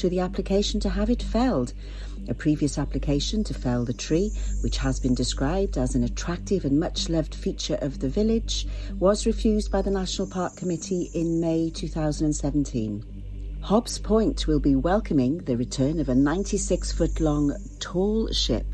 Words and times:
to 0.00 0.08
the 0.08 0.20
application 0.20 0.80
to 0.80 0.88
have 0.88 1.10
it 1.10 1.22
felled. 1.22 1.74
A 2.28 2.32
previous 2.32 2.78
application 2.78 3.44
to 3.44 3.52
fell 3.52 3.84
the 3.84 3.92
tree, 3.92 4.32
which 4.62 4.78
has 4.78 4.98
been 4.98 5.14
described 5.14 5.76
as 5.76 5.94
an 5.94 6.04
attractive 6.04 6.64
and 6.64 6.80
much 6.80 7.10
loved 7.10 7.34
feature 7.34 7.78
of 7.82 7.98
the 8.00 8.08
village, 8.08 8.66
was 8.98 9.26
refused 9.26 9.70
by 9.70 9.82
the 9.82 9.90
National 9.90 10.26
Park 10.26 10.56
Committee 10.56 11.10
in 11.12 11.38
May 11.38 11.68
2017. 11.68 13.04
Hobbs 13.60 13.98
Point 13.98 14.46
will 14.46 14.58
be 14.58 14.74
welcoming 14.74 15.36
the 15.38 15.56
return 15.58 16.00
of 16.00 16.08
a 16.08 16.14
96 16.14 16.92
foot 16.92 17.20
long 17.20 17.54
tall 17.78 18.32
ship, 18.32 18.64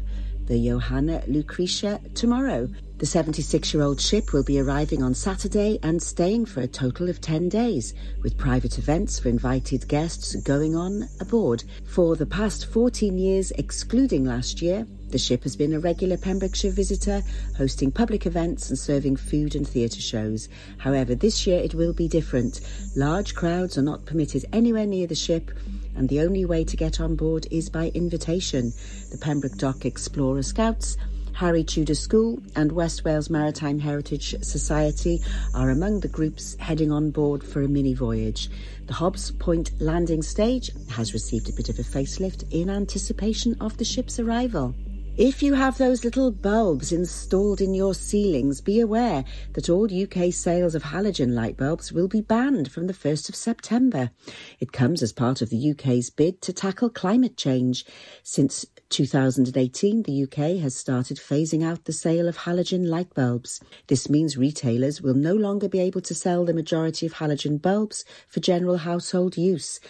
the 0.44 0.64
Johanna 0.64 1.24
Lucretia, 1.26 2.00
tomorrow. 2.14 2.68
The 2.98 3.04
76 3.04 3.74
year 3.74 3.82
old 3.82 4.00
ship 4.00 4.32
will 4.32 4.42
be 4.42 4.58
arriving 4.58 5.02
on 5.02 5.12
Saturday 5.12 5.78
and 5.82 6.02
staying 6.02 6.46
for 6.46 6.62
a 6.62 6.66
total 6.66 7.10
of 7.10 7.20
10 7.20 7.50
days, 7.50 7.92
with 8.22 8.38
private 8.38 8.78
events 8.78 9.18
for 9.18 9.28
invited 9.28 9.86
guests 9.86 10.34
going 10.36 10.74
on 10.74 11.06
aboard. 11.20 11.62
For 11.84 12.16
the 12.16 12.24
past 12.24 12.64
14 12.72 13.18
years, 13.18 13.50
excluding 13.50 14.24
last 14.24 14.62
year, 14.62 14.86
the 15.10 15.18
ship 15.18 15.42
has 15.42 15.56
been 15.56 15.74
a 15.74 15.78
regular 15.78 16.16
Pembrokeshire 16.16 16.70
visitor, 16.70 17.22
hosting 17.58 17.92
public 17.92 18.24
events 18.24 18.70
and 18.70 18.78
serving 18.78 19.16
food 19.16 19.54
and 19.54 19.68
theatre 19.68 20.00
shows. 20.00 20.48
However, 20.78 21.14
this 21.14 21.46
year 21.46 21.58
it 21.58 21.74
will 21.74 21.92
be 21.92 22.08
different. 22.08 22.62
Large 22.96 23.34
crowds 23.34 23.76
are 23.76 23.82
not 23.82 24.06
permitted 24.06 24.46
anywhere 24.54 24.86
near 24.86 25.06
the 25.06 25.14
ship, 25.14 25.50
and 25.96 26.08
the 26.08 26.22
only 26.22 26.46
way 26.46 26.64
to 26.64 26.78
get 26.78 26.98
on 26.98 27.14
board 27.14 27.46
is 27.50 27.68
by 27.68 27.90
invitation. 27.90 28.72
The 29.10 29.18
Pembroke 29.18 29.58
Dock 29.58 29.84
Explorer 29.84 30.42
Scouts 30.42 30.96
Harry 31.36 31.62
Tudor 31.62 31.94
School 31.94 32.38
and 32.54 32.72
West 32.72 33.04
Wales 33.04 33.28
Maritime 33.28 33.78
Heritage 33.78 34.34
Society 34.42 35.20
are 35.52 35.68
among 35.68 36.00
the 36.00 36.08
groups 36.08 36.56
heading 36.58 36.90
on 36.90 37.10
board 37.10 37.44
for 37.44 37.60
a 37.60 37.68
mini 37.68 37.92
voyage. 37.92 38.48
The 38.86 38.94
Hobbs 38.94 39.32
Point 39.32 39.70
landing 39.78 40.22
stage 40.22 40.70
has 40.88 41.12
received 41.12 41.50
a 41.50 41.52
bit 41.52 41.68
of 41.68 41.78
a 41.78 41.82
facelift 41.82 42.50
in 42.50 42.70
anticipation 42.70 43.54
of 43.60 43.76
the 43.76 43.84
ship's 43.84 44.18
arrival. 44.18 44.74
If 45.18 45.42
you 45.42 45.52
have 45.52 45.76
those 45.76 46.04
little 46.04 46.30
bulbs 46.30 46.90
installed 46.90 47.60
in 47.60 47.74
your 47.74 47.94
ceilings, 47.94 48.62
be 48.62 48.80
aware 48.80 49.22
that 49.52 49.68
all 49.68 49.84
UK 49.84 50.32
sales 50.32 50.74
of 50.74 50.84
halogen 50.84 51.34
light 51.34 51.58
bulbs 51.58 51.92
will 51.92 52.08
be 52.08 52.22
banned 52.22 52.70
from 52.70 52.86
the 52.86 52.94
1st 52.94 53.28
of 53.28 53.36
September. 53.36 54.10
It 54.58 54.72
comes 54.72 55.02
as 55.02 55.12
part 55.12 55.42
of 55.42 55.50
the 55.50 55.70
UK's 55.70 56.08
bid 56.08 56.40
to 56.42 56.52
tackle 56.54 56.88
climate 56.88 57.36
change. 57.36 57.84
Since 58.22 58.66
2018, 58.88 60.02
the 60.02 60.22
UK 60.22 60.60
has 60.62 60.76
started 60.76 61.18
phasing 61.18 61.64
out 61.64 61.84
the 61.84 61.92
sale 61.92 62.28
of 62.28 62.38
halogen 62.38 62.86
light 62.86 63.12
bulbs. 63.14 63.60
This 63.88 64.08
means 64.08 64.36
retailers 64.36 65.02
will 65.02 65.14
no 65.14 65.34
longer 65.34 65.68
be 65.68 65.80
able 65.80 66.00
to 66.02 66.14
sell 66.14 66.44
the 66.44 66.54
majority 66.54 67.06
of 67.06 67.14
halogen 67.14 67.60
bulbs 67.60 68.04
for 68.28 68.40
general 68.40 68.78
household 68.78 69.36
use. 69.36 69.80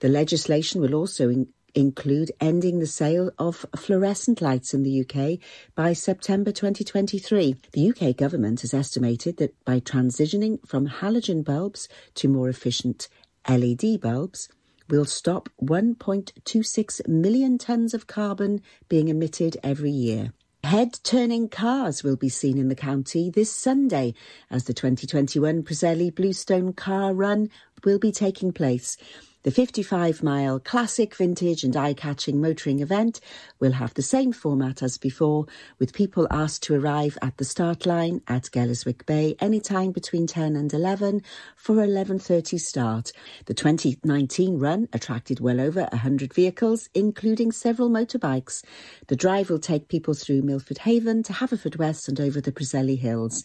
The 0.00 0.08
legislation 0.08 0.80
will 0.80 0.94
also 0.94 1.28
in- 1.28 1.48
include 1.74 2.32
ending 2.40 2.78
the 2.78 2.86
sale 2.86 3.30
of 3.38 3.66
fluorescent 3.76 4.40
lights 4.40 4.72
in 4.72 4.82
the 4.82 5.02
UK 5.02 5.38
by 5.74 5.92
September 5.92 6.50
2023. 6.50 7.56
The 7.72 7.90
UK 7.90 8.16
government 8.16 8.62
has 8.62 8.72
estimated 8.72 9.36
that 9.36 9.54
by 9.64 9.80
transitioning 9.80 10.66
from 10.66 10.88
halogen 10.88 11.44
bulbs 11.44 11.88
to 12.14 12.28
more 12.28 12.48
efficient 12.48 13.08
LED 13.48 14.00
bulbs, 14.00 14.48
will 14.88 15.04
stop 15.04 15.48
1.26 15.62 17.08
million 17.08 17.58
tonnes 17.58 17.94
of 17.94 18.06
carbon 18.06 18.60
being 18.88 19.08
emitted 19.08 19.56
every 19.62 19.90
year. 19.90 20.32
Head 20.64 20.98
turning 21.04 21.48
cars 21.48 22.02
will 22.02 22.16
be 22.16 22.28
seen 22.28 22.58
in 22.58 22.68
the 22.68 22.74
county 22.74 23.30
this 23.30 23.54
Sunday 23.54 24.14
as 24.50 24.64
the 24.64 24.74
2021 24.74 25.62
Preseli 25.62 26.12
Bluestone 26.12 26.72
Car 26.72 27.14
Run 27.14 27.50
will 27.84 28.00
be 28.00 28.10
taking 28.10 28.52
place. 28.52 28.96
The 29.46 29.52
55 29.52 30.24
mile 30.24 30.58
classic, 30.58 31.14
vintage, 31.14 31.62
and 31.62 31.76
eye 31.76 31.94
catching 31.94 32.40
motoring 32.40 32.80
event 32.80 33.20
will 33.60 33.70
have 33.70 33.94
the 33.94 34.02
same 34.02 34.32
format 34.32 34.82
as 34.82 34.98
before, 34.98 35.46
with 35.78 35.92
people 35.92 36.26
asked 36.32 36.64
to 36.64 36.74
arrive 36.74 37.16
at 37.22 37.36
the 37.36 37.44
start 37.44 37.86
line 37.86 38.22
at 38.26 38.50
Gelliswick 38.50 39.06
Bay 39.06 39.36
anytime 39.38 39.92
between 39.92 40.26
10 40.26 40.56
and 40.56 40.74
11 40.74 41.22
for 41.54 41.76
11.30 41.76 42.58
start. 42.58 43.12
The 43.44 43.54
2019 43.54 44.58
run 44.58 44.88
attracted 44.92 45.38
well 45.38 45.60
over 45.60 45.82
100 45.92 46.34
vehicles, 46.34 46.90
including 46.92 47.52
several 47.52 47.88
motorbikes. 47.88 48.64
The 49.06 49.14
drive 49.14 49.48
will 49.48 49.60
take 49.60 49.86
people 49.86 50.14
through 50.14 50.42
Milford 50.42 50.78
Haven 50.78 51.22
to 51.22 51.32
Haverfordwest 51.32 52.08
and 52.08 52.20
over 52.20 52.40
the 52.40 52.50
Preseli 52.50 52.98
Hills. 52.98 53.44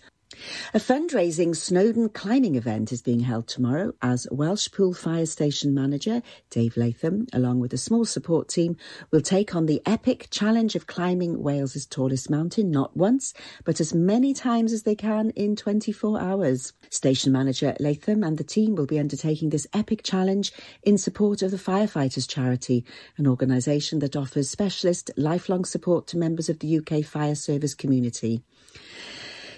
A 0.74 0.80
fundraising 0.80 1.54
Snowdon 1.56 2.10
climbing 2.10 2.56
event 2.56 2.94
is 2.94 3.02
being 3.02 3.20
held 3.20 3.48
tomorrow 3.48 3.94
as 4.02 4.28
Welshpool 4.32 4.96
Fire 4.96 5.26
Station 5.26 5.74
manager 5.74 6.22
Dave 6.50 6.78
Latham, 6.78 7.28
along 7.34 7.60
with 7.60 7.74
a 7.74 7.78
small 7.78 8.06
support 8.06 8.48
team, 8.48 8.78
will 9.12 9.22
take 9.22 9.56
on 9.56 9.66
the 9.66 9.82
epic 9.86 10.28
challenge 10.32 10.76
of 10.76 10.88
climbing 10.88 11.44
Wales's 11.44 11.86
tallest 11.86 12.30
mountain 12.30 12.72
not 12.72 12.96
once, 12.96 13.34
but 13.66 13.82
as 13.82 13.94
many 13.94 14.34
times 14.34 14.72
as 14.72 14.84
they 14.84 14.96
can 14.96 15.32
in 15.32 15.56
24 15.56 16.22
hours. 16.22 16.74
Station 16.90 17.34
manager 17.34 17.76
Latham 17.80 18.24
and 18.24 18.38
the 18.38 18.44
team 18.44 18.76
will 18.76 18.86
be 18.86 19.00
undertaking 19.00 19.50
this 19.50 19.68
epic 19.74 20.02
challenge 20.04 20.54
in 20.84 20.98
support 20.98 21.42
of 21.42 21.52
the 21.52 21.58
Firefighters 21.58 22.28
Charity, 22.28 22.86
an 23.18 23.28
organisation 23.28 24.00
that 24.00 24.16
offers 24.16 24.50
specialist 24.50 25.12
lifelong 25.18 25.66
support 25.66 26.08
to 26.08 26.18
members 26.18 26.48
of 26.48 26.60
the 26.60 26.78
UK 26.78 27.04
fire 27.04 27.36
service 27.36 27.76
community. 27.76 28.44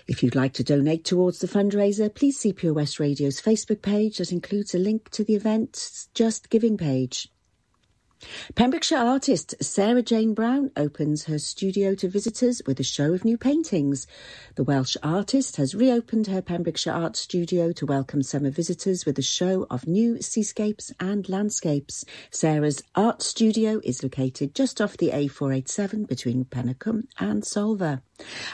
If 0.05 0.21
you'd 0.21 0.35
like 0.35 0.53
to 0.53 0.63
donate 0.63 1.05
towards 1.05 1.39
the 1.39 1.47
fundraiser, 1.47 2.13
please 2.13 2.37
see 2.37 2.51
Pure 2.51 2.73
West 2.73 2.99
Radio's 2.99 3.41
Facebook 3.41 3.81
page 3.81 4.17
that 4.17 4.33
includes 4.33 4.75
a 4.75 4.77
link 4.79 5.09
to 5.11 5.23
the 5.23 5.35
event's 5.35 6.09
Just 6.13 6.49
Giving 6.49 6.77
page. 6.77 7.29
Pembrokeshire 8.55 8.97
artist 8.97 9.55
Sarah 9.61 10.01
Jane 10.01 10.33
Brown 10.33 10.71
opens 10.77 11.25
her 11.25 11.37
studio 11.37 11.93
to 11.95 12.07
visitors 12.07 12.61
with 12.65 12.79
a 12.79 12.83
show 12.83 13.13
of 13.13 13.25
new 13.25 13.37
paintings. 13.37 14.07
The 14.55 14.63
Welsh 14.63 14.95
artist 15.03 15.57
has 15.57 15.75
reopened 15.75 16.27
her 16.27 16.41
Pembrokeshire 16.41 16.93
art 16.93 17.15
studio 17.15 17.71
to 17.73 17.85
welcome 17.85 18.23
summer 18.23 18.49
visitors 18.49 19.05
with 19.05 19.17
a 19.19 19.23
show 19.23 19.67
of 19.69 19.87
new 19.87 20.21
seascapes 20.21 20.91
and 20.99 21.27
landscapes. 21.27 22.05
Sarah's 22.31 22.81
art 22.95 23.21
studio 23.21 23.81
is 23.83 24.03
located 24.03 24.55
just 24.55 24.79
off 24.79 24.97
the 24.97 25.11
A487 25.11 26.07
between 26.07 26.45
Penycwm 26.45 27.07
and 27.19 27.43
Solva. 27.43 28.01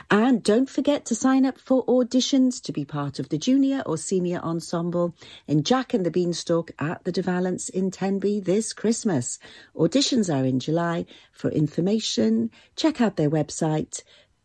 And 0.09 0.42
don't 0.42 0.70
forget 0.70 1.03
to 1.06 1.16
sign 1.16 1.46
up 1.46 1.58
for 1.58 1.86
auditions 1.86 2.62
to 2.64 2.72
be 2.72 2.86
part 2.86 3.20
of 3.20 3.28
the 3.30 3.38
junior 3.38 3.84
or 3.86 3.97
senior 3.97 4.40
ensemble 4.40 5.14
in 5.47 5.64
Jack 5.64 5.94
and 5.94 6.06
the 6.06 6.12
Beanstalk 6.12 6.72
at 6.80 7.03
the 7.03 7.12
De 7.12 7.22
Valence 7.22 7.68
in 7.69 7.92
Tenby 7.92 8.40
this 8.40 8.74
Christmas. 8.74 9.38
Auditions 9.75 10.34
are 10.34 10.46
in 10.46 10.59
July. 10.59 11.06
For 11.31 11.52
information, 11.52 12.50
check 12.75 13.02
out 13.02 13.18
their 13.18 13.30
website, 13.30 14.02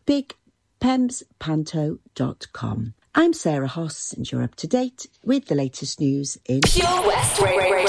bigpemspanto.com. 0.06 2.94
I'm 3.16 3.32
Sarah 3.32 3.68
Hoss, 3.68 4.12
and 4.12 4.28
you're 4.30 4.42
up 4.42 4.56
to 4.56 4.66
date 4.66 5.06
with 5.22 5.46
the 5.46 5.54
latest 5.54 6.00
news 6.00 6.36
in 6.46 6.62
Pure 6.62 7.06
West 7.06 7.40
Radio. 7.40 7.86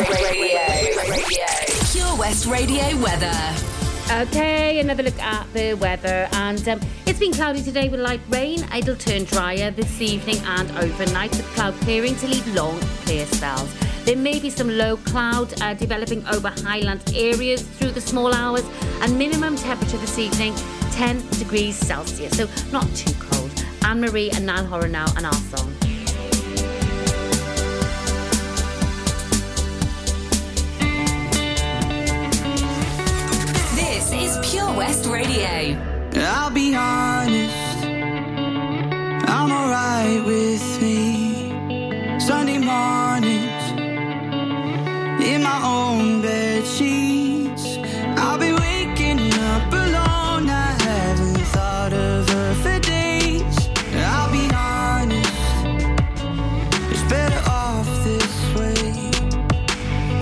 Pure 1.92 2.16
West 2.18 2.46
Radio 2.46 2.96
weather. 3.02 3.85
Okay, 4.12 4.80
another 4.80 5.02
look 5.02 5.20
at 5.20 5.52
the 5.54 5.74
weather, 5.74 6.30
and 6.34 6.68
um, 6.70 6.80
it's 7.08 7.18
been 7.18 7.34
cloudy 7.34 7.64
today 7.64 7.90
with 7.90 8.00
light 8.00 8.22
rain. 8.30 8.64
It'll 8.72 8.96
turn 8.96 9.24
drier 9.24 9.72
this 9.72 10.00
evening 10.00 10.38
and 10.46 10.70
overnight, 10.78 11.32
with 11.32 11.46
cloud 11.56 11.74
clearing 11.82 12.16
to 12.18 12.28
leave 12.28 12.46
long, 12.54 12.80
clear 13.04 13.26
spells. 13.26 13.74
There 14.06 14.16
may 14.16 14.40
be 14.40 14.52
some 14.52 14.70
low 14.70 14.98
cloud 14.98 15.60
uh, 15.60 15.74
developing 15.74 16.26
over 16.28 16.50
highland 16.50 17.02
areas 17.16 17.64
through 17.64 17.92
the 17.92 18.02
small 18.02 18.32
hours, 18.32 18.64
and 19.02 19.18
minimum 19.18 19.56
temperature 19.56 19.98
this 19.98 20.20
evening 20.20 20.54
10 20.92 21.28
degrees 21.40 21.76
Celsius, 21.76 22.38
so 22.38 22.48
not 22.72 22.88
too 22.96 23.12
cold. 23.20 23.66
Anne 23.84 24.02
Marie 24.02 24.30
and 24.30 24.46
Niall 24.46 24.66
Horan 24.66 24.92
now, 24.92 25.08
and 25.18 25.26
our 25.26 25.34
song. 25.34 25.75
Pure 34.56 34.74
West 34.78 35.06
Radio. 35.08 35.76
I'll 36.16 36.50
be 36.50 36.74
honest, 36.74 37.84
I'm 39.28 39.52
alright 39.52 40.26
with 40.26 40.82
me. 40.82 41.50
Sunday 42.22 42.60
mornings, 42.60 43.66
in 45.22 45.44
my 45.44 45.60
own 45.62 46.22
bed 46.22 46.66
sheets. 46.66 47.66
I'll 48.16 48.38
be 48.38 48.54
waking 48.54 49.20
up 49.52 49.74
alone. 49.74 50.50
I 50.50 50.72
haven't 50.88 51.46
thought 51.54 51.92
of 51.92 52.30
her 52.30 52.54
for 52.64 52.80
days. 52.80 53.58
I'll 53.94 54.32
be 54.32 54.48
honest, 54.56 55.36
it's 56.94 57.04
better 57.12 57.42
off 57.50 57.90
this 58.06 58.56
way. 58.56 59.12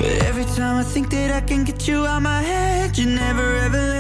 But 0.02 0.24
every 0.26 0.46
time 0.46 0.78
I 0.78 0.84
think 0.84 1.12
that 1.12 1.30
I 1.30 1.42
can 1.42 1.64
get 1.66 1.88
you 1.88 2.08
out 2.08 2.24
my 2.24 2.42
head, 2.42 2.98
you 2.98 3.06
never 3.06 3.58
ever 3.58 3.93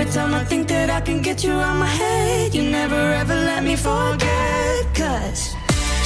Every 0.00 0.14
time 0.14 0.32
I 0.32 0.44
think 0.44 0.66
that 0.68 0.88
I 0.88 1.02
can 1.02 1.20
get 1.20 1.44
you 1.44 1.52
out 1.52 1.76
my 1.76 1.84
head, 1.84 2.54
you 2.54 2.62
never 2.62 2.96
ever 3.20 3.34
let 3.34 3.62
me 3.62 3.76
forget. 3.76 4.94
Cause 4.94 5.54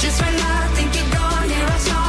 just 0.01 0.21
when 0.21 0.35
I 0.35 0.67
think 0.75 0.93
you're 0.97 1.11
gone, 1.13 1.47
here 1.47 1.65
I 1.65 1.77
saw. 1.77 2.04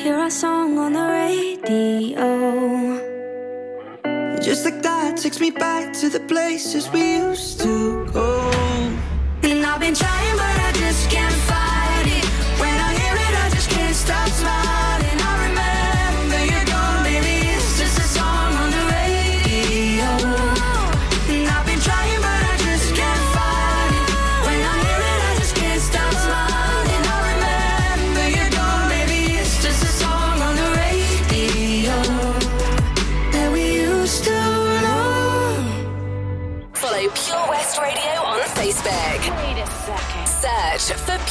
hear 0.00 0.16
our 0.16 0.30
song 0.30 0.78
on 0.78 0.94
the 0.94 1.06
radio. 1.20 2.30
Just 4.40 4.64
like 4.64 4.80
that 4.82 5.18
takes 5.18 5.40
me 5.40 5.50
back 5.50 5.92
to 5.92 6.08
the 6.08 6.20
places 6.20 6.90
we 6.90 7.16
used 7.16 7.60
to 7.60 8.06
go. 8.06 8.50
And 9.42 9.66
I've 9.66 9.78
been 9.78 9.94
trying, 9.94 10.36
but 10.38 10.59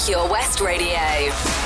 Pure 0.05 0.29
West 0.29 0.61
Radio. 0.61 1.58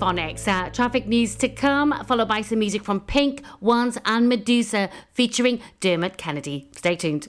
Phonics. 0.00 0.48
Uh, 0.48 0.70
traffic 0.70 1.06
news 1.06 1.36
to 1.36 1.48
come, 1.48 1.92
followed 2.06 2.28
by 2.28 2.40
some 2.40 2.58
music 2.58 2.82
from 2.82 3.00
Pink, 3.00 3.42
Once, 3.60 3.98
and 4.06 4.32
Meduza 4.32 4.90
featuring 5.12 5.60
Dermot 5.80 6.16
Kennedy. 6.16 6.70
Stay 6.74 6.96
tuned. 6.96 7.28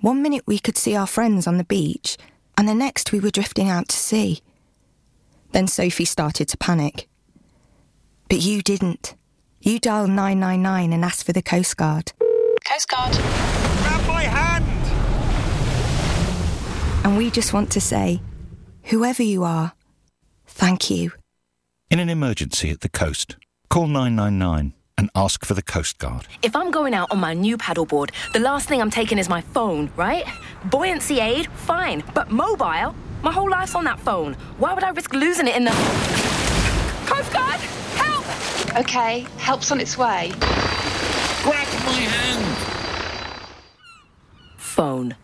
One 0.00 0.22
minute 0.22 0.42
we 0.46 0.58
could 0.58 0.76
see 0.76 0.94
our 0.94 1.06
friends 1.06 1.46
on 1.46 1.58
the 1.58 1.64
beach, 1.64 2.16
and 2.56 2.68
the 2.68 2.74
next 2.74 3.12
we 3.12 3.20
were 3.20 3.30
drifting 3.30 3.68
out 3.68 3.88
to 3.88 3.96
sea. 3.96 4.40
Then 5.52 5.68
Sophie 5.68 6.04
started 6.04 6.48
to 6.48 6.56
panic. 6.56 7.08
But 8.28 8.42
you 8.42 8.62
didn't. 8.62 9.14
You 9.60 9.78
dialed 9.78 10.10
999 10.10 10.92
and 10.92 11.04
asked 11.04 11.24
for 11.24 11.32
the 11.32 11.42
Coast 11.42 11.76
Guard. 11.76 12.12
Coast 12.68 12.88
Guard. 12.88 13.12
Grab 13.12 14.06
my 14.06 14.22
hand! 14.22 14.64
And 17.04 17.16
we 17.16 17.30
just 17.30 17.52
want 17.52 17.70
to 17.72 17.80
say, 17.80 18.20
whoever 18.86 19.22
you 19.22 19.44
are, 19.44 19.72
thank 20.46 20.90
you. 20.90 21.12
In 21.90 21.98
an 21.98 22.08
emergency 22.08 22.70
at 22.70 22.80
the 22.80 22.88
coast, 22.88 23.36
call 23.68 23.86
999 23.86 24.74
and 24.98 25.10
ask 25.14 25.44
for 25.44 25.54
the 25.54 25.62
Coast 25.62 25.98
Guard. 25.98 26.26
If 26.42 26.56
I'm 26.56 26.70
going 26.70 26.94
out 26.94 27.10
on 27.10 27.20
my 27.20 27.34
new 27.34 27.58
paddleboard, 27.58 28.10
the 28.32 28.40
last 28.40 28.68
thing 28.68 28.80
I'm 28.80 28.90
taking 28.90 29.18
is 29.18 29.28
my 29.28 29.42
phone, 29.42 29.90
right? 29.96 30.24
Buoyancy 30.64 31.20
aid, 31.20 31.48
fine. 31.52 32.02
But 32.14 32.30
mobile? 32.30 32.94
My 33.22 33.32
whole 33.32 33.50
life's 33.50 33.74
on 33.74 33.84
that 33.84 34.00
phone. 34.00 34.34
Why 34.58 34.72
would 34.72 34.84
I 34.84 34.90
risk 34.90 35.12
losing 35.12 35.46
it 35.48 35.56
in 35.56 35.64
the. 35.64 35.70
Coast 37.06 37.32
Guard! 37.32 37.60
Help! 37.96 38.24
Okay, 38.80 39.26
help's 39.36 39.70
on 39.70 39.80
its 39.80 39.98
way. 39.98 40.32
Grab 41.42 41.68
my 41.84 41.92
hand! 41.92 42.56
Phone. 44.56 45.14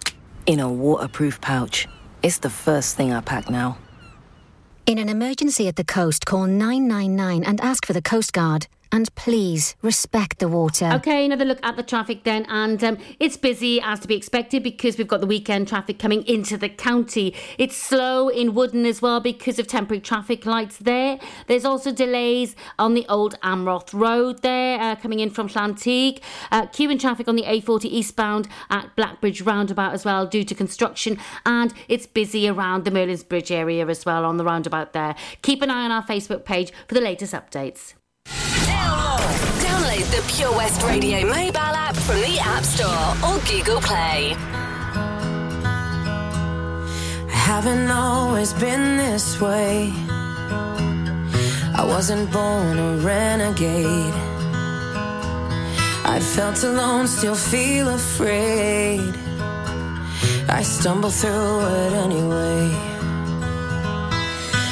In 0.47 0.61
a 0.61 0.71
waterproof 0.71 1.40
pouch. 1.40 1.87
It's 2.23 2.38
the 2.38 2.50
first 2.50 2.97
thing 2.97 3.12
I 3.12 3.21
pack 3.21 3.50
now. 3.50 3.79
In 4.87 4.99
an 4.99 5.09
emergency 5.09 5.67
at 5.67 5.75
the 5.75 5.83
coast, 5.83 6.25
call 6.25 6.47
999 6.47 7.43
and 7.43 7.61
ask 7.61 7.85
for 7.85 7.93
the 7.93 8.02
Coast 8.02 8.33
Guard. 8.33 8.69
And 8.94 9.12
please 9.14 9.75
respect 9.80 10.38
the 10.38 10.49
water. 10.49 10.90
Okay, 10.92 11.25
another 11.25 11.46
look 11.46 11.58
at 11.62 11.76
the 11.76 11.82
traffic 11.82 12.25
then. 12.25 12.44
And 12.50 12.84
um, 12.84 12.99
it's 13.18 13.38
busy 13.38 13.80
as 13.80 14.00
to 14.00 14.08
be 14.08 14.14
expected 14.14 14.62
because 14.62 14.99
we've 14.99 15.08
got 15.08 15.22
the 15.22 15.26
weekend 15.26 15.66
traffic 15.66 15.99
coming 15.99 16.22
into 16.26 16.58
the 16.58 16.68
county. 16.68 17.34
It's 17.56 17.75
slow 17.75 18.28
in 18.28 18.54
Wooden 18.54 18.84
as 18.84 19.00
well 19.00 19.18
because 19.18 19.58
of 19.58 19.66
temporary 19.66 20.02
traffic 20.02 20.44
lights 20.44 20.76
there. 20.76 21.18
There's 21.46 21.64
also 21.64 21.90
delays 21.90 22.54
on 22.78 22.92
the 22.92 23.06
old 23.08 23.40
Amroth 23.40 23.94
Road 23.94 24.42
there 24.42 24.78
uh, 24.78 24.96
coming 24.96 25.20
in 25.20 25.30
from 25.30 25.49
Llanteg. 25.49 26.20
Uh, 26.50 26.66
queuing 26.66 27.00
traffic 27.00 27.28
on 27.28 27.37
the 27.37 27.44
A40 27.44 27.87
eastbound 27.87 28.46
at 28.68 28.94
Blackbridge 28.94 29.40
roundabout 29.40 29.94
as 29.94 30.04
well 30.04 30.26
due 30.26 30.44
to 30.44 30.54
construction. 30.54 31.16
And 31.46 31.72
it's 31.88 32.06
busy 32.06 32.46
around 32.46 32.84
the 32.84 32.90
Merlin's 32.90 33.25
Bridge 33.25 33.50
area 33.50 33.87
as 33.87 34.04
well 34.04 34.26
on 34.26 34.37
the 34.37 34.44
roundabout 34.44 34.92
there. 34.92 35.16
Keep 35.40 35.62
an 35.62 35.70
eye 35.70 35.87
on 35.87 35.90
our 35.90 36.04
Facebook 36.04 36.44
page 36.44 36.72
for 36.87 36.92
the 36.92 37.00
latest 37.00 37.32
updates. 37.32 37.94
Download 38.26 40.07
the 40.11 40.23
Pure 40.35 40.52
West 40.57 40.83
Radio 40.83 41.26
mobile 41.26 41.59
app 41.59 41.97
from 41.97 42.21
the 42.21 42.38
App 42.41 42.64
Store 42.64 43.17
or 43.26 43.38
Google 43.50 43.81
Play. 43.81 44.35
I 47.29 47.37
haven't 47.50 47.91
always 47.91 48.52
been 48.52 48.97
this 48.97 49.41
way. 49.41 49.93
I 51.75 51.85
wasn't 51.85 52.31
born 52.31 52.79
a 52.79 52.97
renegade. 52.99 54.14
I 56.05 56.21
felt 56.21 56.62
alone, 56.64 57.07
still 57.09 57.35
feel 57.35 57.88
afraid. 57.88 59.14
I 60.49 60.62
stumble 60.62 61.11
through 61.11 61.61
it 61.61 61.93
anyway. 61.93 62.91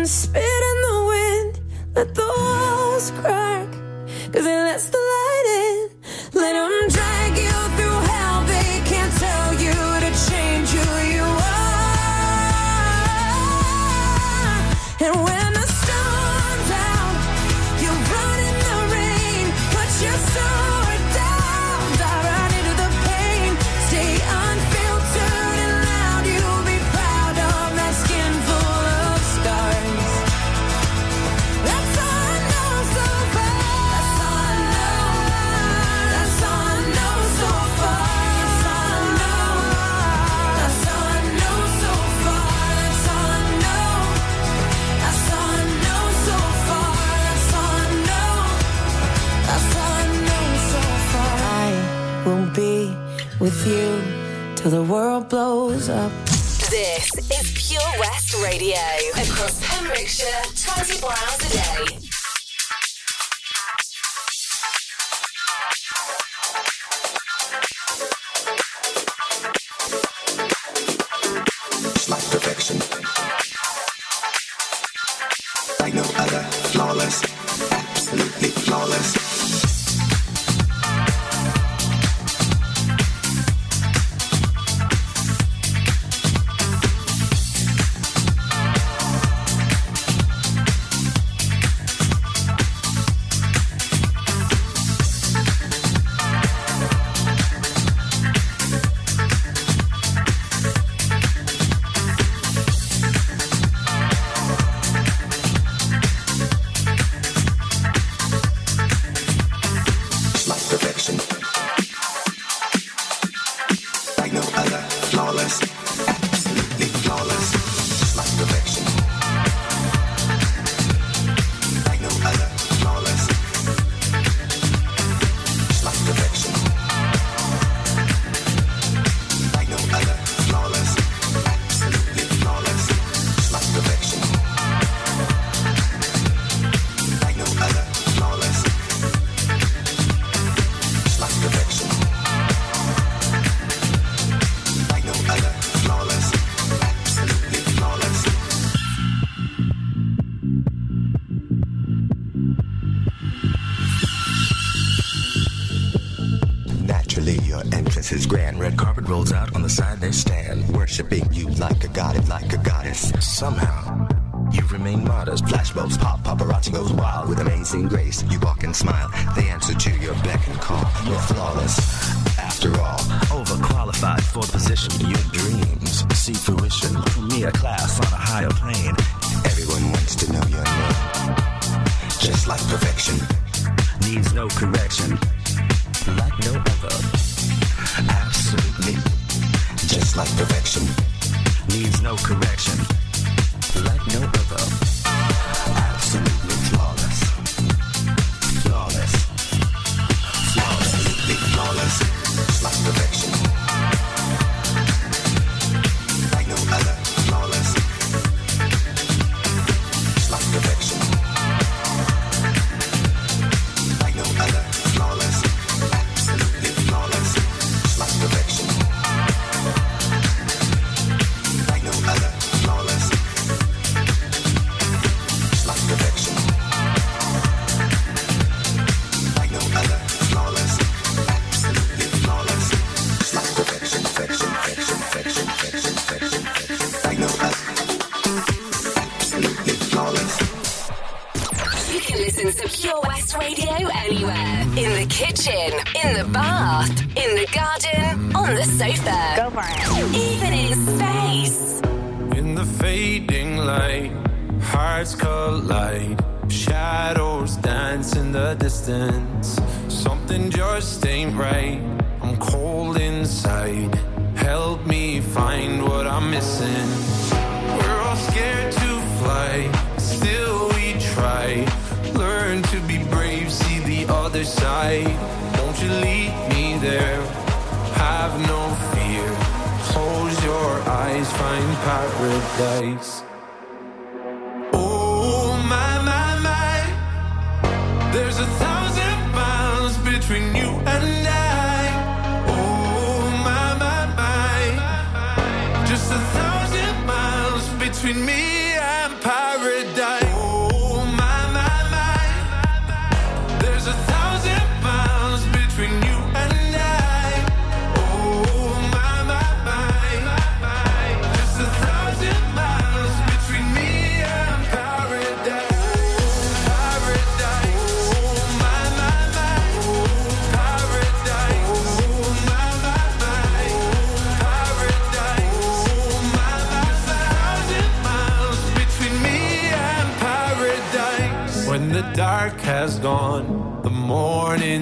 and 0.00 0.08
spit 0.08 0.42
in 0.42 0.78
the 0.88 1.04
wind. 1.12 1.60
Let 1.94 2.14
the 2.14 2.39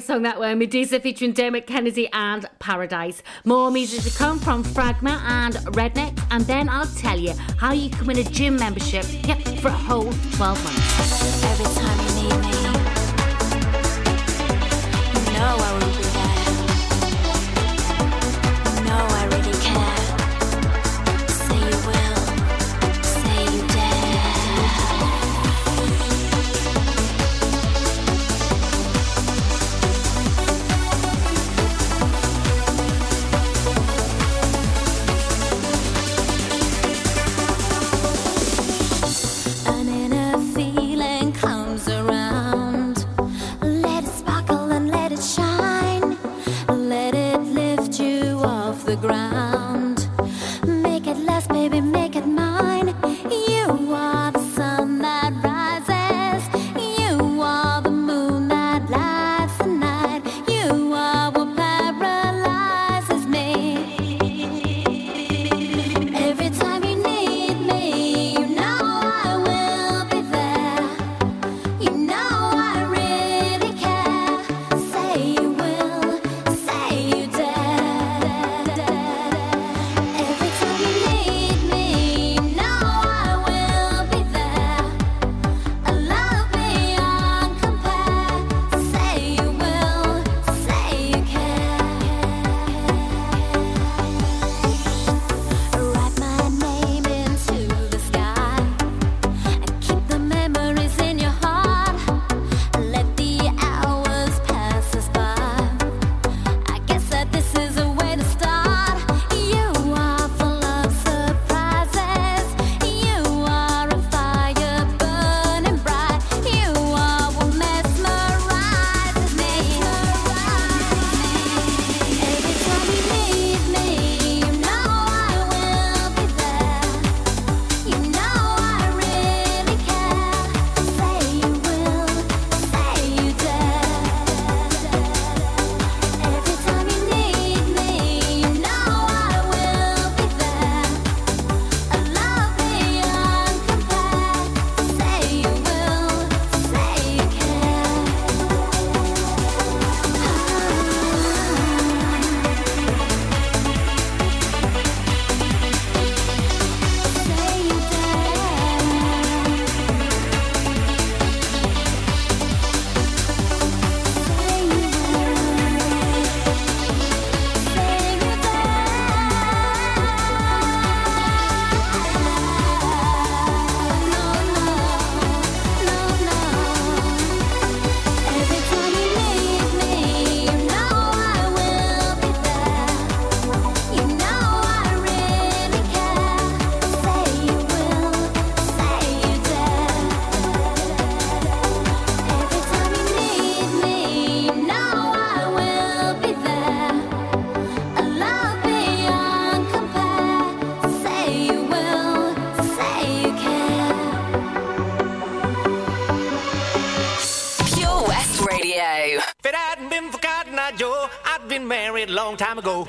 great 0.00 0.06
song 0.06 0.22
that 0.22 0.38
one. 0.38 0.58
Meduza 0.58 1.00
featuring 1.02 1.32
Dermot 1.32 1.66
Kennedy 1.66 2.08
and 2.12 2.46
Paradise. 2.58 3.22
More 3.44 3.70
music 3.70 4.02
to 4.10 4.18
come 4.18 4.38
from 4.38 4.64
Fragma 4.64 5.20
and 5.22 5.54
Rednex, 5.76 6.18
and 6.30 6.44
then 6.46 6.70
I'll 6.70 6.86
tell 6.86 7.18
you 7.18 7.34
how 7.58 7.72
you 7.72 7.90
can 7.90 8.06
win 8.06 8.18
a 8.18 8.24
gym 8.24 8.56
membership 8.56 9.04
yep, 9.26 9.38
for 9.60 9.68
a 9.68 9.72
whole 9.72 10.10
12 10.10 10.64
months. 10.64 11.44
Every 11.44 11.66
time 11.82 11.99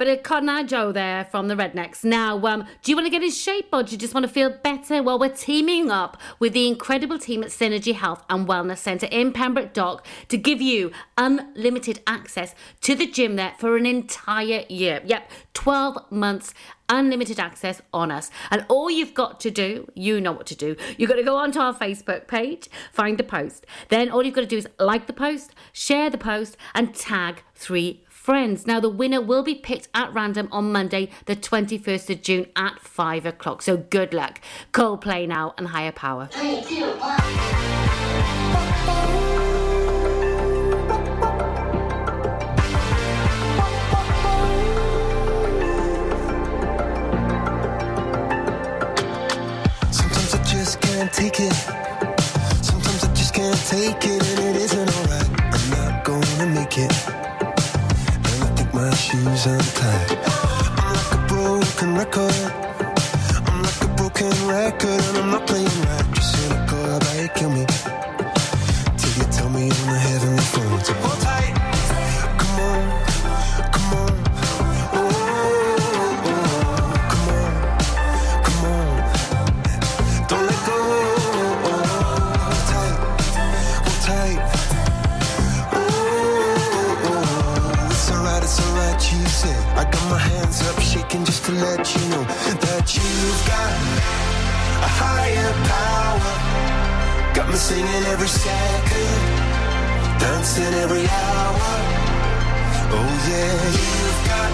But 0.00 0.08
a 0.08 0.16
Cotton 0.16 0.48
Eye 0.48 0.62
Joe 0.62 0.92
there 0.92 1.26
from 1.26 1.48
the 1.48 1.54
Rednex. 1.54 2.04
Now, 2.04 2.42
um, 2.46 2.64
do 2.82 2.90
you 2.90 2.96
want 2.96 3.04
to 3.04 3.10
get 3.10 3.22
in 3.22 3.30
shape 3.30 3.66
or 3.70 3.82
do 3.82 3.92
you 3.92 3.98
just 3.98 4.14
want 4.14 4.24
to 4.24 4.32
feel 4.32 4.48
better? 4.48 5.02
Well, 5.02 5.18
we're 5.18 5.28
teaming 5.28 5.90
up 5.90 6.16
with 6.38 6.54
the 6.54 6.66
incredible 6.66 7.18
team 7.18 7.42
at 7.42 7.50
Synergy 7.50 7.94
Health 7.94 8.24
and 8.30 8.48
Wellness 8.48 8.78
Centre 8.78 9.08
in 9.10 9.30
Pembroke 9.30 9.74
Dock 9.74 10.06
to 10.28 10.38
give 10.38 10.62
you 10.62 10.90
unlimited 11.18 12.00
access 12.06 12.54
to 12.80 12.94
the 12.94 13.06
gym 13.06 13.36
there 13.36 13.52
for 13.58 13.76
an 13.76 13.84
entire 13.84 14.64
year. 14.70 15.02
Yep, 15.04 15.30
12 15.52 16.10
months 16.10 16.54
unlimited 16.88 17.38
access 17.38 17.82
on 17.92 18.10
us. 18.10 18.30
And 18.50 18.64
all 18.68 18.90
you've 18.90 19.12
got 19.12 19.38
to 19.40 19.50
do, 19.50 19.86
you 19.94 20.18
know 20.18 20.32
what 20.32 20.46
to 20.46 20.56
do. 20.56 20.76
You've 20.96 21.10
got 21.10 21.16
to 21.16 21.22
go 21.22 21.36
onto 21.36 21.60
our 21.60 21.74
Facebook 21.74 22.26
page, 22.26 22.70
find 22.90 23.18
the 23.18 23.22
post. 23.22 23.66
Then 23.90 24.10
all 24.10 24.22
you've 24.22 24.34
got 24.34 24.40
to 24.40 24.46
do 24.46 24.56
is 24.56 24.68
like 24.78 25.06
the 25.06 25.12
post, 25.12 25.54
share 25.74 26.08
the 26.08 26.16
post, 26.16 26.56
and 26.74 26.94
tag 26.94 27.42
three 27.54 28.02
friends. 28.20 28.66
Now, 28.66 28.80
the 28.80 28.90
winner 28.90 29.20
will 29.22 29.42
be 29.42 29.54
picked 29.54 29.88
at 29.94 30.12
random 30.12 30.48
on 30.52 30.70
Monday, 30.70 31.08
the 31.24 31.34
21st 31.34 32.10
of 32.10 32.22
June 32.22 32.46
at 32.54 32.78
5 32.78 33.24
o'clock. 33.24 33.62
So 33.62 33.78
good 33.78 34.12
luck. 34.12 34.40
Coldplay 34.72 35.26
now 35.26 35.54
and 35.56 35.68
higher 35.68 35.90
power. 35.90 36.28
Three. 36.30 36.60
Sometimes 49.90 50.34
I 50.34 50.42
just 50.44 50.80
can't 50.82 51.10
take 51.10 51.40
it. 51.40 51.54
Sometimes 52.62 53.02
I 53.02 53.14
just 53.14 53.32
can't 53.32 53.56
take 53.66 54.04
it, 54.04 54.38
and 54.38 54.40
it 54.40 54.56
isn't 54.56 54.96
alright. 54.98 55.30
I'm 55.54 55.70
not 55.70 56.04
gonna 56.04 56.46
make 56.54 56.76
it. 56.76 57.29
I 58.80 58.88
my 58.88 58.94
shoes 58.94 59.44
untied. 59.44 60.18
I'm 60.80 60.94
like 60.94 61.12
a 61.12 61.26
broken 61.28 61.96
record. 61.96 62.32
I'm 63.46 63.62
like 63.62 63.82
a 63.82 63.88
broken 63.94 64.48
record, 64.48 65.00
and 65.08 65.18
I'm 65.18 65.30
not 65.30 65.46
playing 65.46 65.66
right. 65.66 66.14
Just 66.14 66.34
cynical 66.34 66.84
about 66.96 67.16
it, 67.16 67.34
kill 67.34 67.50
me. 67.50 67.99
Alright. 89.30 89.78
I 89.78 89.84
got 89.90 90.10
my 90.10 90.18
hands 90.18 90.62
up, 90.68 90.80
shaking 90.80 91.24
just 91.24 91.44
to 91.46 91.52
let 91.52 91.94
you 91.94 92.08
know 92.10 92.24
that 92.64 92.86
you've 92.94 93.42
got 93.46 93.72
a 94.86 94.90
higher 95.00 95.52
power. 95.74 96.34
Got 97.34 97.48
me 97.48 97.56
singing 97.56 98.04
every 98.12 98.28
second, 98.28 99.20
dancing 100.18 100.74
every 100.84 101.06
hour. 101.06 101.70
Oh 102.92 103.10
yeah, 103.28 103.54
you've 103.78 104.20
got 104.30 104.50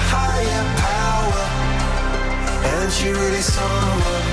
a 0.00 0.02
higher 0.12 0.64
power, 0.84 1.44
and 2.72 2.92
she 2.92 3.08
really 3.10 3.42
someone 3.42 4.26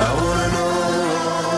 I 0.00 0.10
wanna 0.14 0.48
know. 0.52 1.57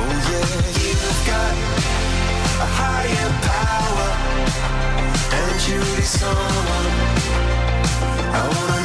Oh 0.00 0.04
yeah, 0.30 0.50
you've 0.80 1.26
got 1.26 1.54
a 2.64 2.68
higher 2.78 3.30
power, 3.50 4.10
someone. 6.04 6.94
I 8.32 8.42
wanna 8.54 8.77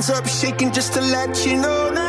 hands 0.00 0.10
up, 0.10 0.26
shaking 0.26 0.72
just 0.72 0.94
to 0.94 1.00
let 1.00 1.44
you 1.44 1.60
know 1.60 1.99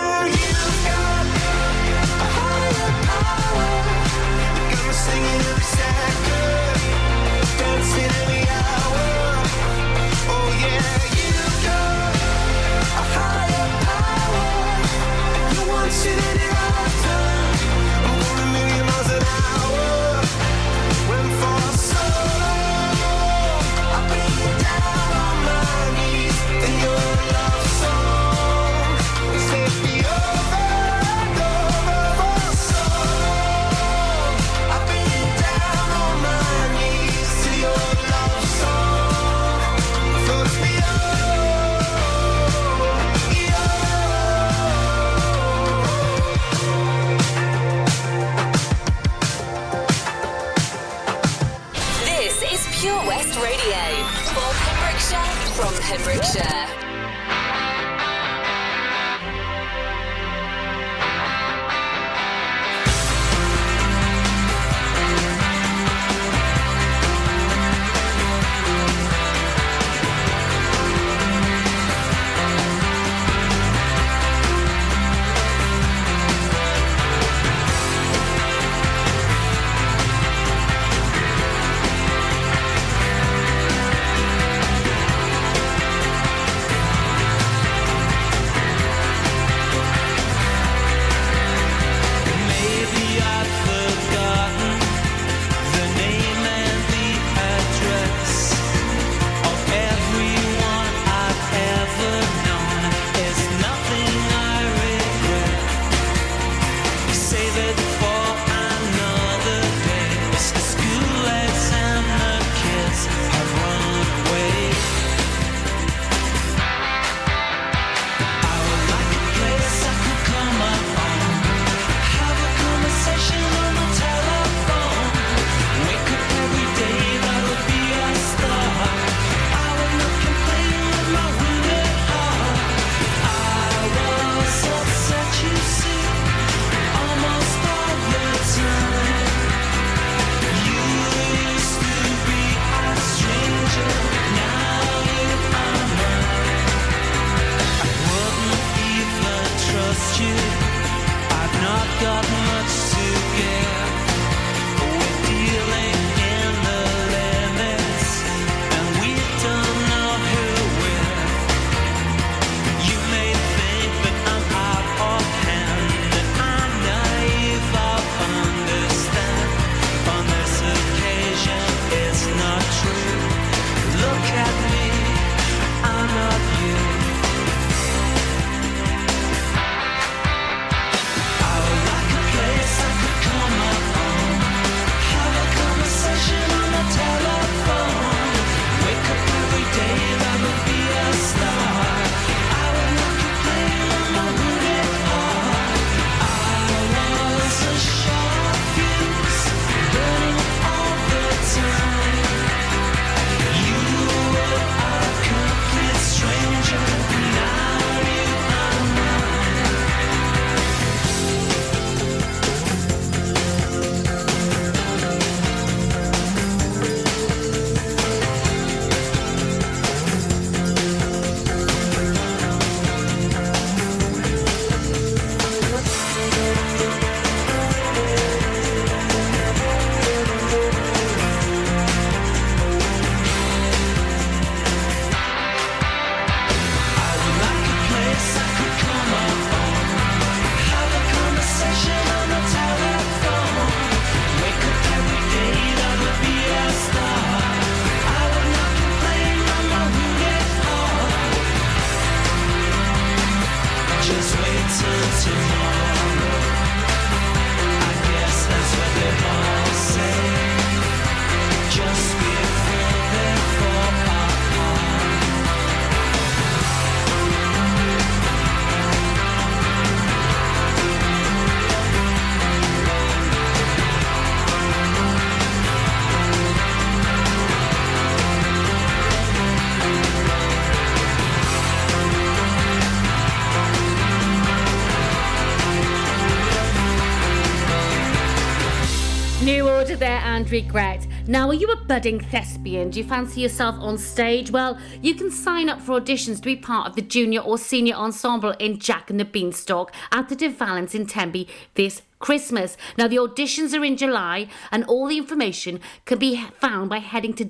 regret. 290.64 291.08
Now, 291.28 291.48
are 291.50 291.54
you 291.54 291.68
a 291.68 291.76
budding 291.76 292.20
thespian? 292.20 292.92
Do 292.92 293.00
you 293.00 293.06
fancy 293.06 293.42
yourself 293.42 293.76
on 293.80 293.98
stage? 293.98 294.52
Well, 294.52 294.78
you 295.02 295.16
can 295.16 295.32
sign 295.32 295.70
up 295.70 295.82
for 295.82 296.00
auditions 296.00 296.38
to 296.38 296.42
be 296.44 296.56
part 296.56 296.88
of 296.88 296.96
the 296.96 297.02
junior 297.02 297.42
or 297.42 297.58
senior 297.58 297.96
ensemble 297.96 298.52
in 298.52 298.80
Jack 298.80 299.10
and 299.10 299.20
the 299.20 299.26
Beanstalk 299.26 299.92
at 300.12 300.30
the 300.30 300.36
De 300.36 300.50
Valence 300.50 300.94
in 300.94 301.08
Tenby 301.08 301.48
this 301.74 302.02
Christmas. 302.20 302.78
Now, 302.98 303.08
the 303.08 303.16
auditions 303.16 303.78
are 303.78 303.84
in 303.84 303.98
July, 303.98 304.48
and 304.72 304.84
all 304.86 305.08
the 305.08 305.18
information 305.18 305.80
can 306.06 306.20
be 306.20 306.46
found 306.60 306.90
by 306.90 307.00
heading 307.00 307.34
to 307.34 307.46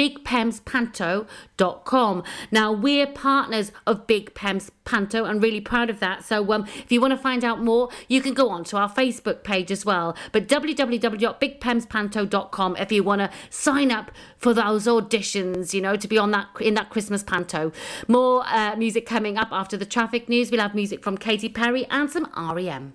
www.bigpemspanto.com. 0.00 2.24
Now, 2.50 2.72
we're 2.72 3.06
partners 3.06 3.70
of 3.86 4.06
Big 4.06 4.34
Pems 4.34 4.70
Panto 4.84 5.24
and 5.24 5.42
really 5.42 5.60
proud 5.60 5.90
of 5.90 6.00
that. 6.00 6.24
So, 6.24 6.50
um, 6.52 6.66
if 6.78 6.90
you 6.90 6.98
want 7.00 7.12
to 7.12 7.18
find 7.18 7.44
out 7.44 7.62
more, 7.62 7.90
you 8.08 8.20
can 8.22 8.34
go 8.34 8.48
on 8.48 8.64
to 8.64 8.76
our 8.76 8.90
Facebook 8.90 9.44
page 9.44 9.70
as 9.70 9.84
well. 9.84 10.16
But 10.32 10.48
www.bigpemspanto.com 10.48 12.76
if 12.76 12.90
you 12.92 13.04
want 13.04 13.20
to 13.20 13.30
sign 13.50 13.90
up 13.90 14.10
for 14.36 14.54
those 14.54 14.86
auditions, 14.86 15.74
you 15.74 15.80
know, 15.80 15.96
to 15.96 16.08
be 16.08 16.18
on 16.18 16.30
that 16.32 16.48
in 16.60 16.74
that 16.74 16.90
Christmas 16.90 17.22
panto. 17.22 17.72
More 18.08 18.42
uh, 18.46 18.74
music 18.76 19.06
coming 19.06 19.36
up 19.36 19.48
after 19.52 19.76
the 19.76 19.86
traffic 19.86 20.28
news. 20.28 20.50
We'll 20.50 20.60
have 20.60 20.74
music 20.74 21.04
from 21.04 21.16
Katy 21.18 21.50
Perry 21.50 21.84
and 21.86 22.10
some 22.10 22.28
REM. 22.36 22.94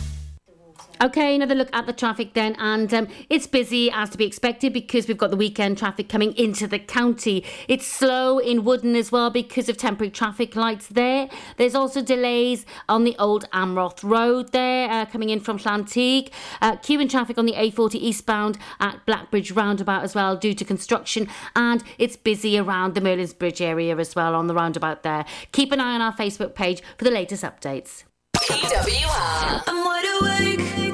Okay, 1.03 1.33
another 1.33 1.55
look 1.55 1.69
at 1.73 1.87
the 1.87 1.93
traffic 1.93 2.35
then, 2.35 2.55
and 2.59 2.93
um, 2.93 3.07
it's 3.27 3.47
busy 3.47 3.89
as 3.89 4.11
to 4.11 4.19
be 4.19 4.25
expected 4.25 4.71
because 4.71 5.07
we've 5.07 5.17
got 5.17 5.31
the 5.31 5.35
weekend 5.35 5.79
traffic 5.79 6.07
coming 6.07 6.31
into 6.37 6.67
the 6.67 6.77
county. 6.77 7.43
It's 7.67 7.87
slow 7.87 8.37
in 8.37 8.63
Wooden 8.63 8.95
as 8.95 9.11
well 9.11 9.31
because 9.31 9.67
of 9.67 9.77
temporary 9.77 10.11
traffic 10.11 10.55
lights 10.55 10.85
there. 10.85 11.27
There's 11.57 11.73
also 11.73 12.03
delays 12.03 12.67
on 12.87 13.03
the 13.03 13.15
old 13.17 13.49
Amroth 13.49 14.03
Road 14.03 14.51
there, 14.51 14.91
uh, 14.91 15.07
coming 15.07 15.31
in 15.31 15.39
from 15.39 15.57
Llanteg. 15.57 16.29
Uh, 16.61 16.75
queuing 16.75 17.09
traffic 17.09 17.39
on 17.39 17.47
the 17.47 17.53
A40 17.53 17.95
eastbound 17.95 18.59
at 18.79 19.03
Blackbridge 19.07 19.51
roundabout 19.53 20.03
as 20.03 20.13
well 20.13 20.37
due 20.37 20.53
to 20.53 20.63
construction, 20.63 21.27
and 21.55 21.83
it's 21.97 22.15
busy 22.15 22.59
around 22.59 22.93
the 22.93 23.01
Merlin's 23.01 23.33
Bridge 23.33 23.59
area 23.59 23.97
as 23.97 24.15
well 24.15 24.35
on 24.35 24.45
the 24.45 24.53
roundabout 24.53 25.01
there. 25.01 25.25
Keep 25.51 25.71
an 25.71 25.79
eye 25.79 25.95
on 25.95 26.01
our 26.01 26.13
Facebook 26.13 26.53
page 26.53 26.83
for 26.99 27.05
the 27.05 27.11
latest 27.11 27.43
updates. 27.43 28.03
PWR. 28.35 29.63
I'm 29.65 29.83
wide 29.83 30.05
awake. 30.21 30.90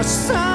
But 0.00 0.06
sometimes 0.06 0.49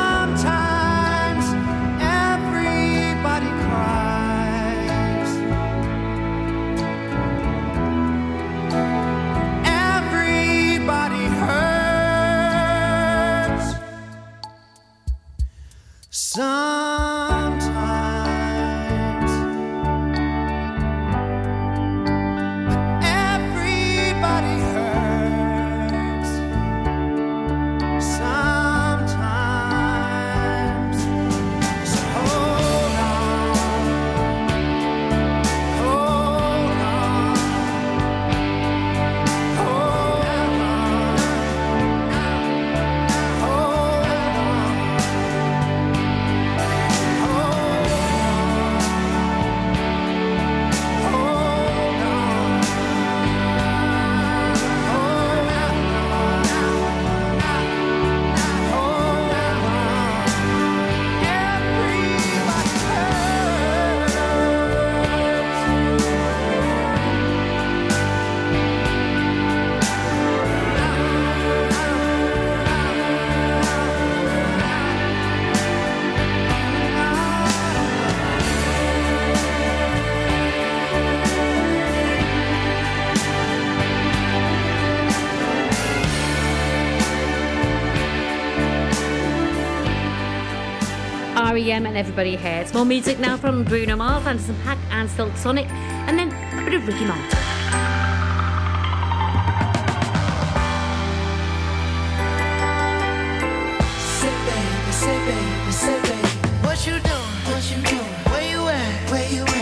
And 91.75 91.97
everybody 91.97 92.37
hates. 92.37 92.73
More 92.73 92.85
music 92.85 93.19
now 93.19 93.35
from 93.35 93.65
Bruno 93.65 93.97
Mars, 93.97 94.25
Anderson 94.25 94.55
.Paak, 94.63 94.77
and 94.91 95.09
Silk 95.09 95.35
Sonic, 95.35 95.69
and 96.07 96.17
then 96.17 96.29
a 96.57 96.63
bit 96.63 96.73
of 96.73 96.87
Ricky 96.87 97.03
Martin. 97.03 97.37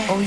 Oh, 0.06 0.20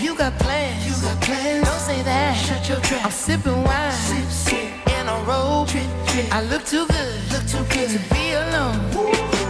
I'm 3.05 3.11
sipping 3.11 3.63
wine. 3.63 3.91
Sip, 3.93 4.29
sip. 4.29 4.87
in 4.99 5.07
a 5.07 5.23
robe. 5.23 5.69
Trip, 5.69 5.87
trip. 6.07 6.35
I 6.35 6.41
look 6.43 6.65
too 6.65 6.85
good, 6.87 7.31
look 7.31 7.47
too 7.47 7.63
good. 7.73 7.89
To 7.91 8.13
be 8.13 8.33
alone. 8.33 8.77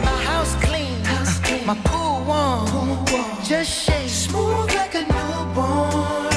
My 0.04 0.24
house 0.24 0.54
clean. 0.64 0.87
My 1.68 1.76
cool 1.84 2.24
one, 2.24 2.65
cool 2.68 2.95
one. 3.20 3.43
just 3.43 3.70
shake 3.70 4.07
smooth 4.07 4.74
like 4.74 4.95
a 4.95 5.01
newborn. 5.01 6.37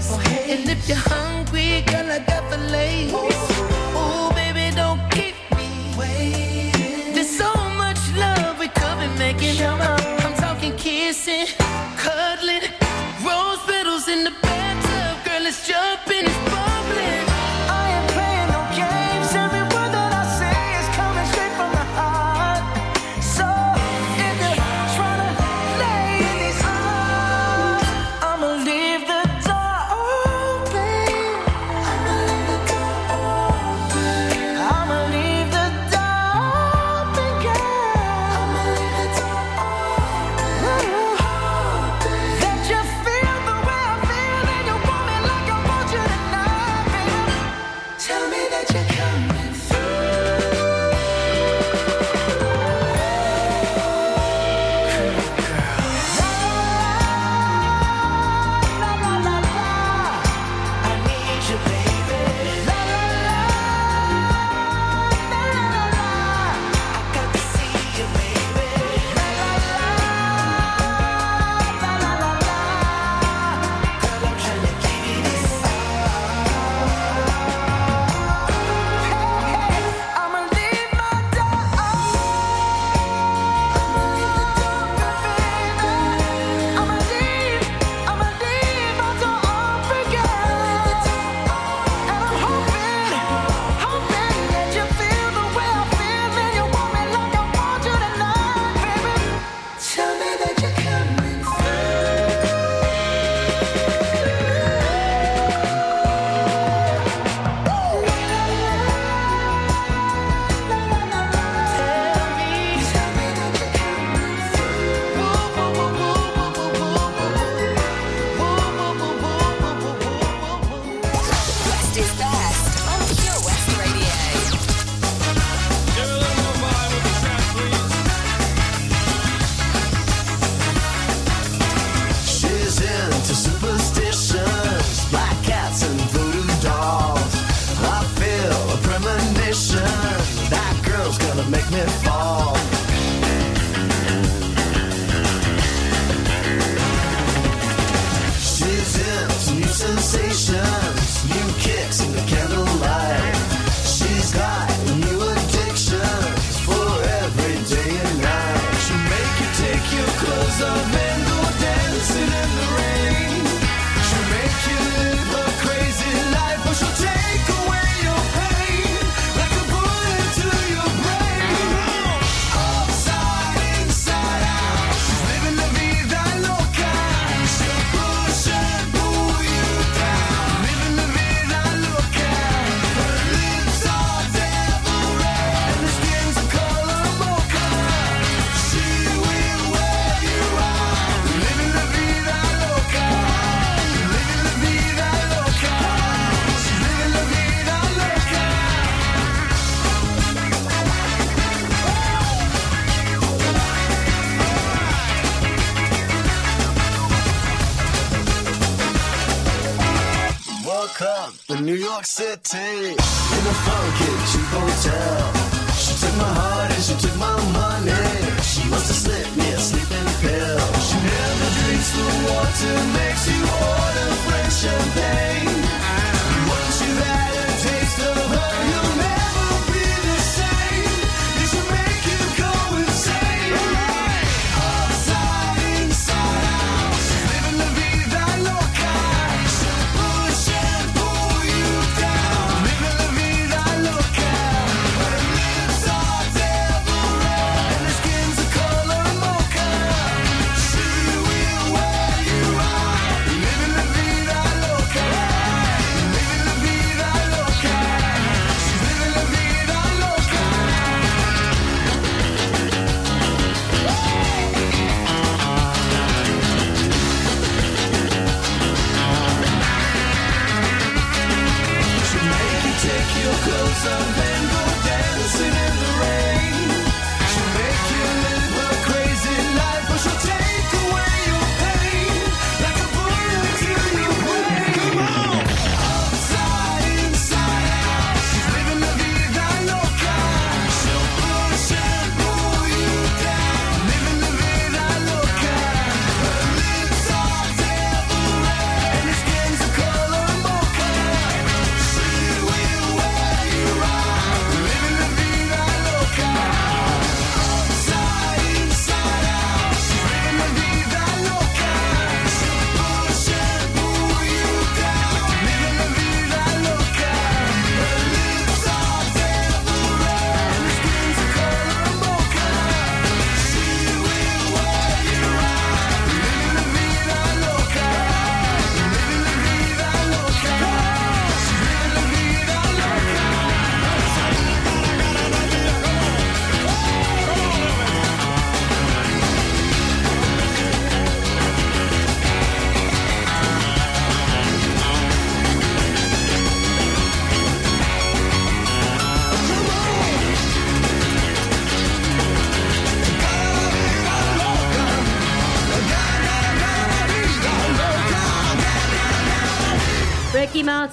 Oh, 0.00 0.20
and 0.48 0.68
if 0.68 0.88
you're 0.88 0.96
hungry, 0.96 1.82
girl, 1.82 2.10
I 2.10 2.20
got 2.20 2.48
fillets. 2.50 3.12
Ooh, 3.98 4.30
baby, 4.32 4.74
don't 4.76 5.00
keep 5.10 5.34
me 5.56 5.92
waiting. 5.98 7.14
There's 7.14 7.28
so 7.28 7.52
much 7.76 7.98
love 8.16 8.60
we 8.60 8.68
could 8.68 8.98
be 9.00 9.08
making. 9.18 9.60
I'm 9.60 10.34
talking 10.34 10.76
kissing. 10.76 11.57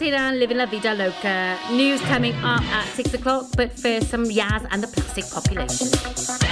Living 0.06 0.58
la 0.58 0.68
vida 0.68 0.94
loca. 0.94 1.58
News 1.72 2.00
coming 2.02 2.36
up 2.44 2.62
at 2.62 2.86
six 2.94 3.12
o'clock, 3.16 3.48
but 3.58 3.72
first 3.72 4.12
some 4.12 4.26
Yazz 4.26 4.68
and 4.70 4.84
the 4.84 4.88
plastic 4.88 5.26
population. 5.32 6.45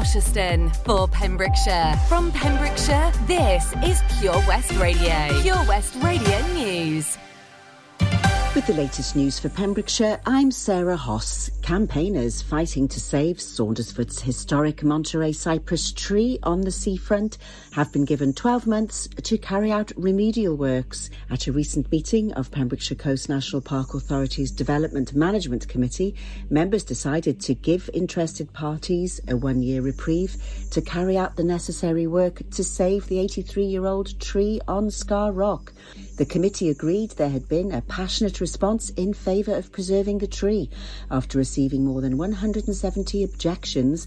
Gosherston 0.00 0.70
for 0.86 1.06
Pembrokeshire. 1.08 1.94
From 2.08 2.32
Pembrokeshire, 2.32 3.12
this 3.26 3.70
is 3.84 4.00
Pure 4.18 4.42
West 4.48 4.72
Radio. 4.78 5.42
Pure 5.42 5.62
West 5.68 5.94
Radio 5.96 6.40
News. 6.54 7.18
With 8.54 8.66
the 8.66 8.72
latest 8.72 9.14
news 9.14 9.38
for 9.38 9.50
Pembrokeshire, 9.50 10.18
I'm 10.24 10.52
Sarah 10.52 10.96
Hoss. 10.96 11.49
Campaigners 11.70 12.42
fighting 12.42 12.88
to 12.88 12.98
save 12.98 13.36
Saundersfoot's 13.36 14.20
historic 14.20 14.82
Monterey 14.82 15.30
cypress 15.30 15.92
tree 15.92 16.36
on 16.42 16.62
the 16.62 16.72
seafront 16.72 17.38
have 17.70 17.92
been 17.92 18.04
given 18.04 18.32
12 18.32 18.66
months 18.66 19.06
to 19.22 19.38
carry 19.38 19.70
out 19.70 19.92
remedial 19.96 20.56
works. 20.56 21.10
At 21.30 21.46
a 21.46 21.52
recent 21.52 21.92
meeting 21.92 22.32
of 22.32 22.50
Pembrokeshire 22.50 22.96
Coast 22.96 23.28
National 23.28 23.62
Park 23.62 23.94
Authority's 23.94 24.50
Development 24.50 25.14
Management 25.14 25.68
Committee, 25.68 26.16
members 26.50 26.82
decided 26.82 27.40
to 27.42 27.54
give 27.54 27.88
interested 27.94 28.52
parties 28.52 29.20
a 29.28 29.36
one 29.36 29.62
year 29.62 29.80
reprieve 29.80 30.38
to 30.72 30.82
carry 30.82 31.16
out 31.16 31.36
the 31.36 31.44
necessary 31.44 32.08
work 32.08 32.42
to 32.50 32.64
save 32.64 33.06
the 33.06 33.20
83 33.20 33.64
year 33.64 33.86
old 33.86 34.18
tree 34.18 34.60
on 34.66 34.90
Scar 34.90 35.30
Rock. 35.30 35.72
The 36.20 36.26
committee 36.26 36.68
agreed 36.68 37.12
there 37.12 37.30
had 37.30 37.48
been 37.48 37.72
a 37.72 37.80
passionate 37.80 38.42
response 38.42 38.90
in 38.90 39.14
favour 39.14 39.54
of 39.54 39.72
preserving 39.72 40.18
the 40.18 40.26
tree 40.26 40.68
after 41.10 41.38
receiving 41.38 41.86
more 41.86 42.02
than 42.02 42.18
170 42.18 43.24
objections 43.24 44.06